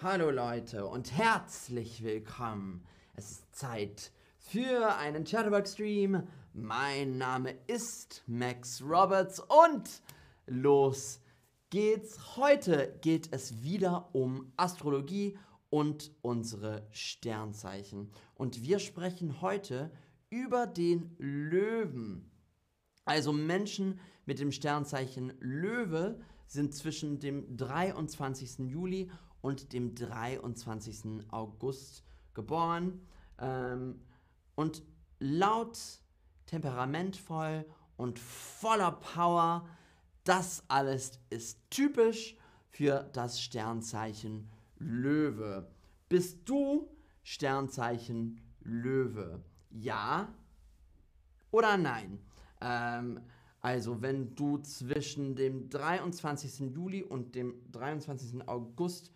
[0.00, 2.84] Hallo Leute und herzlich willkommen.
[3.16, 6.22] Es ist Zeit für einen Chatterbox-Stream.
[6.52, 9.90] Mein Name ist Max Roberts und
[10.46, 11.20] los
[11.70, 12.36] geht's.
[12.36, 15.36] Heute geht es wieder um Astrologie
[15.68, 18.12] und unsere Sternzeichen.
[18.36, 19.90] Und wir sprechen heute
[20.30, 22.30] über den Löwen.
[23.04, 28.60] Also Menschen mit dem Sternzeichen Löwe sind zwischen dem 23.
[28.70, 29.10] Juli
[29.40, 31.22] und dem 23.
[31.30, 33.00] August geboren.
[33.38, 34.00] Ähm,
[34.54, 34.82] und
[35.20, 35.78] laut,
[36.46, 37.64] temperamentvoll
[37.96, 39.66] und voller Power,
[40.24, 42.36] das alles ist typisch
[42.70, 45.70] für das Sternzeichen Löwe.
[46.08, 46.88] Bist du
[47.22, 49.42] Sternzeichen Löwe?
[49.70, 50.28] Ja
[51.50, 52.20] oder nein?
[52.60, 53.20] Ähm,
[53.60, 56.72] also, wenn du zwischen dem 23.
[56.72, 58.46] Juli und dem 23.
[58.46, 59.10] August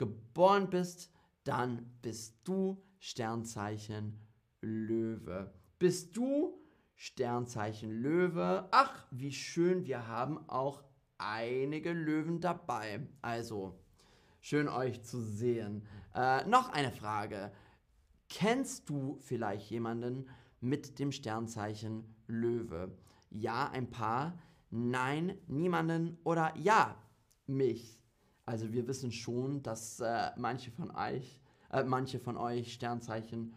[0.00, 1.12] geboren bist,
[1.44, 4.18] dann bist du Sternzeichen
[4.62, 5.52] Löwe.
[5.78, 6.58] Bist du
[6.96, 8.66] Sternzeichen Löwe?
[8.70, 10.82] Ach, wie schön, wir haben auch
[11.18, 13.06] einige Löwen dabei.
[13.20, 13.78] Also,
[14.40, 15.86] schön euch zu sehen.
[16.14, 17.52] Äh, noch eine Frage.
[18.30, 20.30] Kennst du vielleicht jemanden
[20.62, 22.96] mit dem Sternzeichen Löwe?
[23.28, 24.38] Ja, ein paar.
[24.70, 26.16] Nein, niemanden.
[26.24, 26.96] Oder ja,
[27.46, 27.99] mich.
[28.46, 33.54] Also wir wissen schon, dass äh, manche von euch, äh, manche von euch Sternzeichen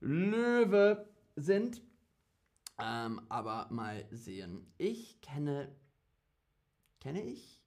[0.00, 1.82] Löwe sind.
[2.78, 4.66] Ähm, aber mal sehen.
[4.76, 5.74] Ich kenne,
[7.00, 7.64] kenne ich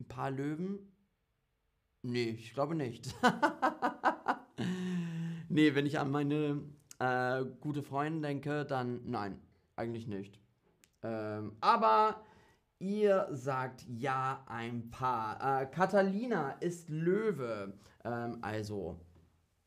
[0.00, 0.90] ein paar Löwen?
[2.02, 3.14] Nee, ich glaube nicht.
[5.48, 6.62] nee, wenn ich an meine
[6.98, 9.38] äh, gute Freundin denke, dann nein,
[9.76, 10.40] eigentlich nicht.
[11.02, 12.24] Ähm, aber
[12.82, 15.62] Ihr sagt ja ein paar.
[15.62, 17.78] Äh, Catalina ist Löwe.
[18.02, 18.98] Ähm, also,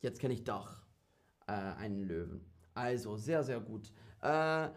[0.02, 0.83] jetzt kenne ich doch
[1.47, 2.45] äh, einen Löwen.
[2.73, 3.93] Also, sehr, sehr gut.
[4.20, 4.67] Äh,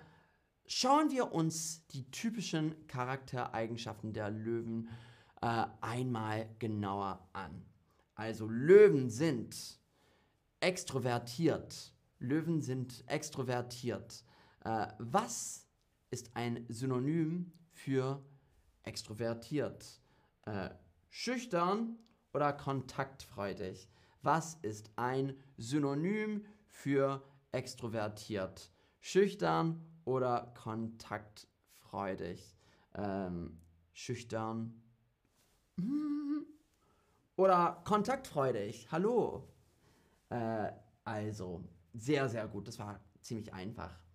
[0.67, 4.89] schauen wir uns die typischen Charaktereigenschaften der Löwen
[5.43, 7.65] äh, einmal genauer an.
[8.15, 9.81] Also, Löwen sind
[10.61, 11.93] extrovertiert.
[12.21, 14.23] Löwen sind extrovertiert.
[14.65, 15.67] Äh, was
[16.13, 18.23] ist ein Synonym für
[18.83, 20.01] extrovertiert?
[20.43, 20.71] Äh,
[21.09, 21.99] schüchtern
[22.33, 23.89] oder kontaktfreudig?
[24.23, 27.23] Was ist ein Synonym für
[27.53, 28.71] extrovertiert?
[29.01, 32.57] Schüchtern oder kontaktfreudig?
[32.95, 33.61] Ähm,
[33.93, 34.83] schüchtern
[37.37, 38.89] oder kontaktfreudig?
[38.91, 39.49] Hallo?
[40.31, 40.73] Äh,
[41.05, 41.65] also,
[41.95, 42.69] sehr, sehr gut.
[42.69, 44.08] Das war ziemlich einfach.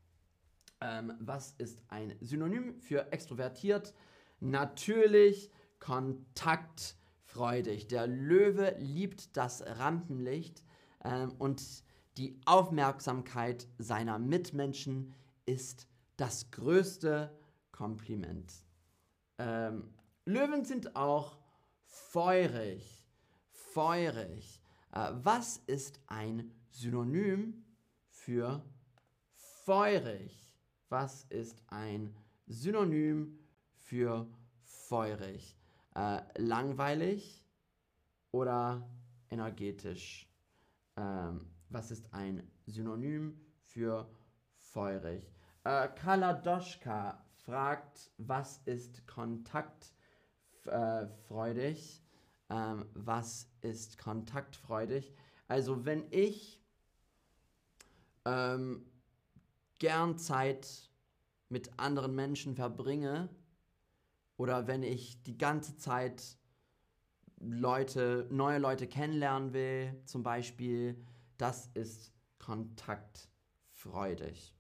[0.83, 3.94] Ähm, was ist ein Synonym für extrovertiert?
[4.41, 5.49] Natürlich
[5.79, 7.88] kontaktfreudig.
[7.88, 10.61] Der Löwe liebt das Rampenlicht
[11.05, 11.63] ähm, und
[12.17, 15.13] die Aufmerksamkeit seiner Mitmenschen
[15.45, 17.33] ist das größte
[17.71, 18.53] Kompliment.
[19.39, 19.94] Ähm,
[20.25, 21.38] Löwen sind auch
[21.85, 23.07] feurig.
[23.50, 24.61] Feurig.
[24.91, 27.63] Äh, was ist ein Synonym
[28.09, 28.65] für
[29.65, 30.43] feurig?
[30.89, 32.16] Was ist ein
[32.47, 33.39] Synonym
[33.75, 34.27] für
[34.63, 35.55] feurig?
[35.95, 37.45] Äh, langweilig
[38.31, 38.89] oder
[39.29, 40.29] energetisch?
[40.95, 44.09] Ähm, was ist ein Synonym für
[44.55, 45.31] feurig?
[45.63, 52.03] Äh, Kaladoschka fragt, was ist kontaktfreudig?
[52.50, 55.13] Äh, ähm, was ist kontaktfreudig?
[55.47, 56.61] Also wenn ich
[58.25, 58.85] ähm,
[59.79, 60.89] gern Zeit
[61.50, 63.29] mit anderen Menschen verbringe
[64.38, 66.38] oder wenn ich die ganze Zeit
[67.39, 71.01] Leute, neue Leute kennenlernen will, zum Beispiel,
[71.38, 74.53] das ist kontaktfreudig.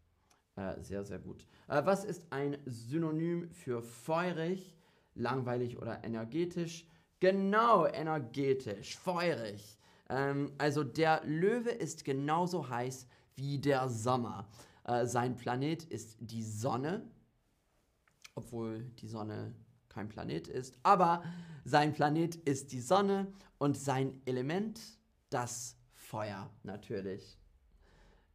[0.55, 1.45] Äh, sehr, sehr gut.
[1.67, 4.75] Äh, was ist ein Synonym für feurig,
[5.15, 6.87] langweilig oder energetisch?
[7.19, 9.77] Genau, energetisch, feurig.
[10.09, 14.47] Ähm, also der Löwe ist genauso heiß wie der Sommer.
[14.85, 17.09] Äh, sein Planet ist die Sonne,
[18.35, 19.55] obwohl die Sonne
[19.89, 21.23] kein Planet ist, aber
[21.65, 24.81] sein Planet ist die Sonne und sein Element
[25.29, 27.37] das Feuer natürlich.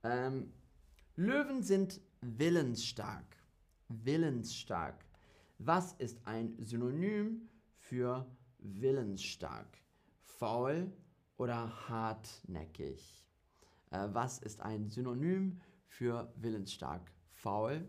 [0.02, 0.52] Ähm,
[1.16, 3.36] Löwen sind willensstark.
[3.88, 5.04] Willensstark.
[5.58, 8.26] Was ist ein Synonym für
[8.58, 9.78] willensstark?
[10.22, 10.92] Faul
[11.36, 13.26] oder hartnäckig?
[13.90, 17.10] Äh, was ist ein Synonym für willensstark?
[17.32, 17.84] Faul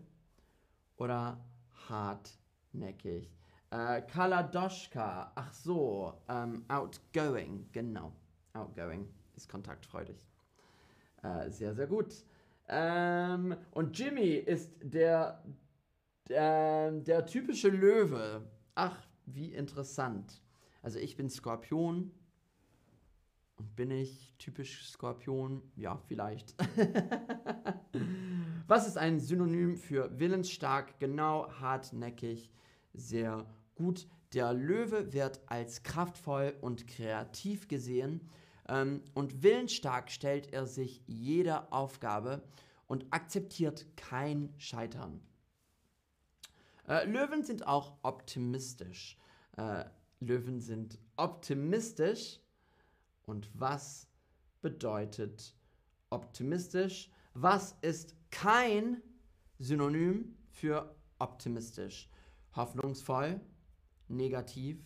[0.96, 1.44] oder
[1.88, 3.30] hartnäckig?
[3.70, 5.32] Äh, Kaladoschka.
[5.34, 6.14] Ach so.
[6.28, 7.68] Ähm, outgoing.
[7.72, 8.12] Genau.
[8.52, 9.08] Outgoing.
[9.36, 10.16] Ist kontaktfreudig.
[11.22, 12.24] Äh, sehr, sehr gut.
[12.68, 15.42] Ähm, und Jimmy ist der,
[16.28, 18.48] der, der typische Löwe.
[18.74, 18.96] Ach,
[19.26, 20.42] wie interessant.
[20.82, 22.12] Also ich bin Skorpion.
[23.76, 25.62] Bin ich typisch Skorpion?
[25.76, 26.54] Ja, vielleicht.
[28.66, 32.50] Was ist ein Synonym für willensstark, genau, hartnäckig,
[32.92, 34.06] sehr gut?
[34.32, 38.28] Der Löwe wird als kraftvoll und kreativ gesehen
[38.68, 42.42] ähm, und willensstark stellt er sich jeder Aufgabe
[42.86, 45.20] und akzeptiert kein Scheitern.
[46.88, 49.18] Äh, Löwen sind auch optimistisch.
[49.56, 49.84] Äh,
[50.20, 52.40] Löwen sind optimistisch.
[53.26, 54.08] Und was
[54.60, 55.54] bedeutet
[56.10, 57.10] optimistisch?
[57.34, 59.02] Was ist kein
[59.58, 62.10] Synonym für optimistisch?
[62.56, 63.40] Hoffnungsvoll,
[64.08, 64.84] negativ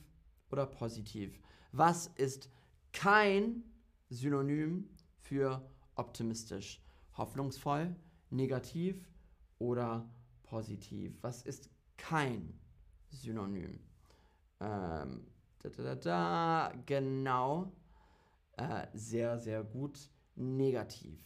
[0.50, 1.40] oder positiv?
[1.72, 2.50] Was ist
[2.92, 3.64] kein
[4.10, 4.88] Synonym
[5.22, 6.82] für optimistisch?
[7.16, 7.96] Hoffnungsvoll,
[8.30, 9.08] negativ
[9.58, 10.08] oder
[10.42, 11.16] positiv?
[11.22, 12.58] Was ist kein
[13.08, 13.80] Synonym?
[14.60, 15.26] Ähm,
[15.60, 17.72] da, da, da, da, genau.
[18.56, 20.10] Äh, sehr, sehr gut.
[20.36, 21.20] Negativ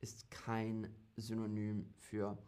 [0.00, 2.38] ist kein Synonym für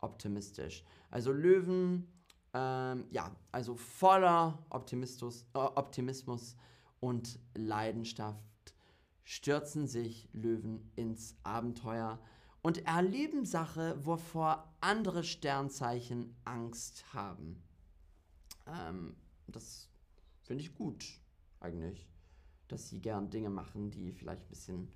[0.00, 0.84] optimistisch.
[1.10, 2.06] Also Löwen,
[2.52, 6.56] ähm, ja, also voller Optimismus, äh, Optimismus
[7.00, 8.74] und Leidenschaft
[9.24, 12.18] stürzen sich Löwen ins Abenteuer
[12.62, 17.62] und erleben Sache, wovor andere Sternzeichen Angst haben.
[18.66, 19.16] Ähm,
[19.46, 19.88] das
[20.42, 21.04] finde ich gut,
[21.60, 22.06] eigentlich.
[22.68, 24.88] Dass sie gern Dinge machen, die vielleicht ein bisschen,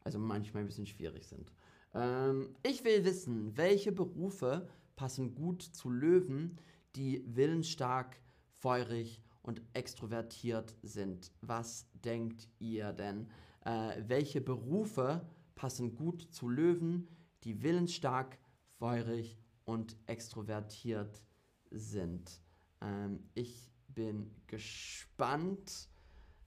[0.00, 1.52] also manchmal ein bisschen schwierig sind.
[1.94, 6.58] Ähm, ich will wissen, welche Berufe passen gut zu Löwen,
[6.96, 8.20] die willensstark,
[8.50, 11.32] feurig und extrovertiert sind.
[11.40, 13.28] Was denkt ihr denn?
[13.64, 17.08] Äh, welche Berufe passen gut zu Löwen,
[17.44, 18.38] die willensstark,
[18.78, 21.22] feurig und extrovertiert
[21.70, 22.40] sind?
[22.80, 25.88] Ähm, ich bin gespannt.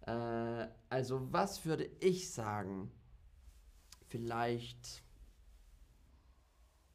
[0.07, 2.91] Äh, also was würde ich sagen?
[4.07, 5.03] Vielleicht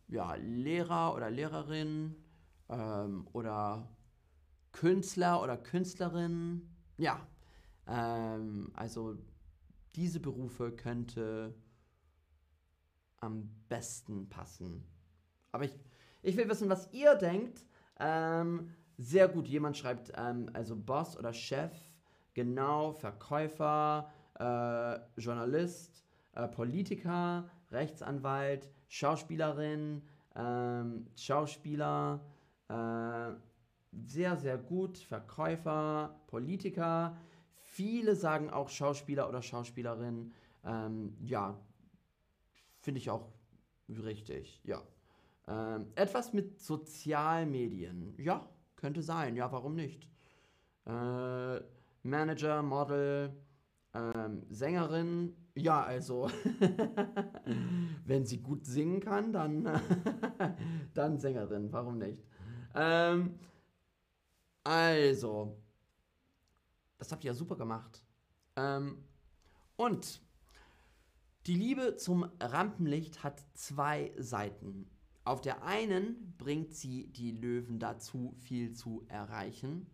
[0.08, 2.16] ja, Lehrer oder Lehrerin
[2.68, 3.88] ähm, oder
[4.72, 6.68] Künstler oder Künstlerin.
[6.96, 7.26] Ja,
[7.86, 9.18] ähm, also
[9.94, 11.54] diese Berufe könnte
[13.20, 14.84] am besten passen.
[15.52, 15.78] Aber ich,
[16.22, 17.66] ich will wissen, was ihr denkt.
[18.00, 19.48] Ähm, sehr gut.
[19.48, 21.72] Jemand schreibt ähm, also Boss oder Chef,
[22.34, 30.02] genau, Verkäufer, äh, Journalist, äh, Politiker, Rechtsanwalt, Schauspielerin,
[30.34, 32.20] ähm, Schauspieler,
[32.68, 33.32] äh,
[34.04, 37.16] sehr, sehr gut, Verkäufer, Politiker.
[37.54, 40.32] Viele sagen auch Schauspieler oder Schauspielerin.
[40.64, 41.58] Ähm, ja,
[42.80, 43.28] finde ich auch
[43.88, 44.82] richtig, ja.
[45.48, 48.14] Ähm, etwas mit Sozialmedien.
[48.18, 50.08] Ja, könnte sein, ja, warum nicht?
[50.86, 51.60] Äh,
[52.02, 53.36] Manager, Model,
[53.94, 56.30] ähm, Sängerin, ja, also,
[58.04, 59.64] wenn sie gut singen kann, dann,
[60.94, 62.24] dann Sängerin, warum nicht?
[62.74, 63.38] Ähm,
[64.64, 65.62] also,
[66.98, 68.04] das habt ihr ja super gemacht.
[68.56, 69.04] Ähm,
[69.76, 70.22] und
[71.46, 74.88] die Liebe zum Rampenlicht hat zwei Seiten.
[75.24, 79.90] Auf der einen bringt sie die Löwen dazu, viel zu erreichen.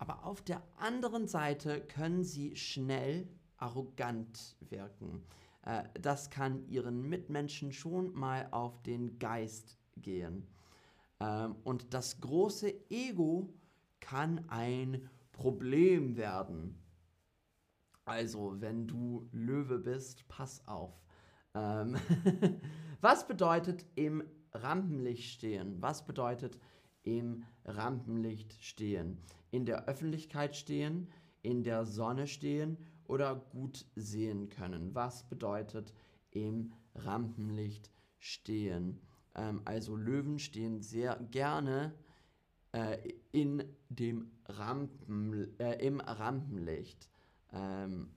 [0.00, 3.28] Aber auf der anderen Seite können sie schnell
[3.58, 5.22] arrogant wirken.
[5.62, 10.46] Äh, das kann ihren Mitmenschen schon mal auf den Geist gehen.
[11.20, 13.52] Ähm, und das große Ego
[14.00, 16.82] kann ein Problem werden.
[18.06, 20.98] Also, wenn du Löwe bist, pass auf.
[21.54, 21.98] Ähm
[23.02, 25.80] Was bedeutet im Rampenlicht stehen?
[25.82, 26.58] Was bedeutet
[27.02, 29.18] im Rampenlicht stehen?
[29.50, 31.08] In der Öffentlichkeit stehen,
[31.42, 34.94] in der Sonne stehen oder gut sehen können?
[34.94, 35.92] Was bedeutet
[36.30, 39.00] im Rampenlicht stehen?
[39.34, 41.94] Ähm, also Löwen stehen sehr gerne
[42.72, 42.98] äh,
[43.32, 47.10] in dem Rampen, äh, im Rampenlicht.
[47.52, 48.10] Ähm,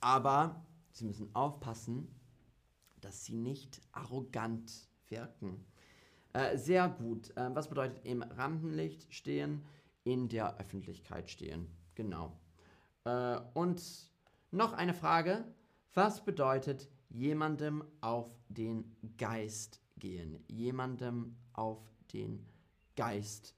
[0.00, 2.08] aber sie müssen aufpassen,
[3.00, 5.64] dass sie nicht arrogant wirken.
[6.34, 7.34] Äh, sehr gut.
[7.36, 9.64] Äh, was bedeutet im Rampenlicht stehen?
[10.02, 11.68] In der Öffentlichkeit stehen.
[11.94, 12.38] Genau.
[13.04, 13.80] Äh, und
[14.50, 15.44] noch eine Frage.
[15.94, 20.44] Was bedeutet jemandem auf den Geist gehen?
[20.48, 21.80] Jemandem auf
[22.12, 22.44] den
[22.96, 23.54] Geist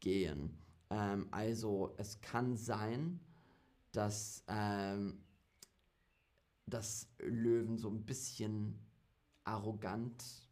[0.00, 0.58] gehen.
[0.90, 3.20] Ähm, also es kann sein,
[3.92, 5.24] dass, ähm,
[6.66, 8.78] dass Löwen so ein bisschen
[9.44, 10.51] arrogant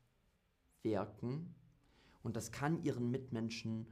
[0.83, 1.55] wirken.
[2.23, 3.87] Und das kann ihren Mitmenschen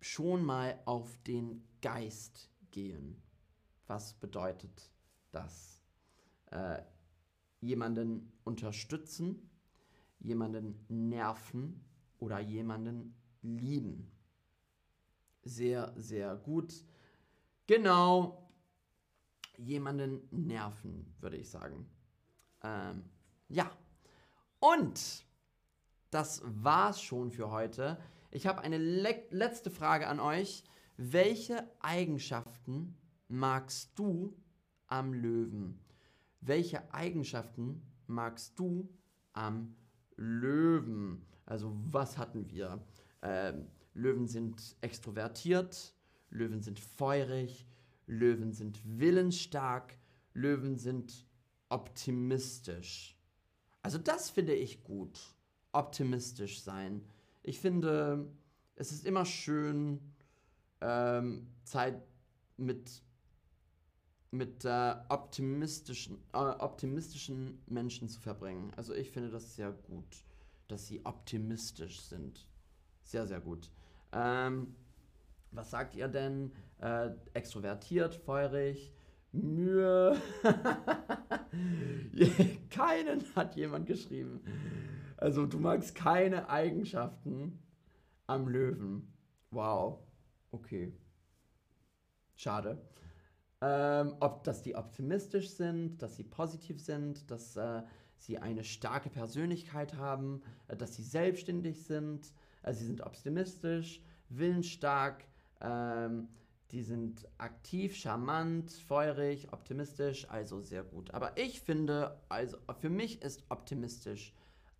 [0.00, 3.20] schon mal auf den Geist gehen.
[3.86, 4.92] Was bedeutet
[5.32, 5.82] das?
[6.50, 6.82] Äh,
[7.60, 9.50] jemanden unterstützen,
[10.20, 11.84] jemanden nerven
[12.18, 14.10] oder jemanden lieben.
[15.42, 16.84] Sehr, sehr gut.
[17.66, 18.50] Genau,
[19.56, 21.88] jemanden nerven, würde ich sagen.
[22.62, 23.04] Ähm,
[23.48, 23.70] ja.
[24.60, 25.24] Und
[26.10, 27.98] das war's schon für heute.
[28.30, 30.64] Ich habe eine le letzte Frage an euch.
[30.96, 32.96] Welche Eigenschaften
[33.28, 34.36] magst du
[34.86, 35.80] am Löwen?
[36.40, 38.88] Welche Eigenschaften magst du
[39.32, 39.76] am
[40.16, 41.24] Löwen?
[41.46, 42.82] Also was hatten wir?
[43.22, 45.94] Ähm, Löwen sind extrovertiert,
[46.30, 47.66] Löwen sind feurig,
[48.06, 49.98] Löwen sind willensstark,
[50.34, 51.26] Löwen sind
[51.68, 53.16] optimistisch.
[53.82, 55.18] Also das finde ich gut.
[55.72, 57.04] Optimistisch sein.
[57.42, 58.28] Ich finde,
[58.76, 60.00] es ist immer schön,
[60.80, 62.00] ähm, Zeit
[62.56, 63.02] mit,
[64.30, 68.72] mit äh, optimistischen, äh, optimistischen Menschen zu verbringen.
[68.76, 70.24] Also ich finde das sehr gut,
[70.68, 72.46] dass sie optimistisch sind.
[73.02, 73.70] Sehr, sehr gut.
[74.12, 74.74] Ähm,
[75.50, 76.52] was sagt ihr denn?
[76.80, 78.92] Äh, extrovertiert, feurig,
[79.32, 80.20] Mühe.
[82.70, 84.40] Keinen hat jemand geschrieben.
[85.18, 87.58] Also du magst keine Eigenschaften
[88.28, 89.12] am Löwen.
[89.50, 89.98] Wow.
[90.52, 90.92] Okay.
[92.36, 92.80] Schade.
[93.60, 97.82] Ähm, ob dass die optimistisch sind, dass sie positiv sind, dass äh,
[98.16, 102.32] sie eine starke Persönlichkeit haben, äh, dass sie selbstständig sind,
[102.62, 105.24] äh, sie sind optimistisch, willensstark,
[105.60, 106.28] ähm,
[106.70, 111.12] die sind aktiv, charmant, feurig, optimistisch, also sehr gut.
[111.12, 114.32] Aber ich finde, also für mich ist optimistisch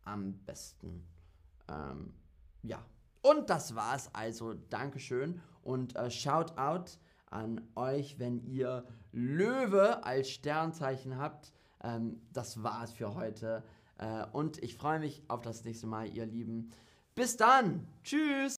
[0.08, 1.06] am besten.
[1.68, 2.14] Ähm,
[2.62, 2.84] ja.
[3.22, 4.54] Und das war's also.
[4.54, 6.92] Dankeschön und äh, Shoutout
[7.30, 11.52] an euch, wenn ihr Löwe als Sternzeichen habt.
[11.82, 13.62] Ähm, das war's für heute.
[13.98, 16.70] Äh, und ich freue mich auf das nächste Mal, ihr Lieben.
[17.14, 17.86] Bis dann.
[18.02, 18.56] Tschüss.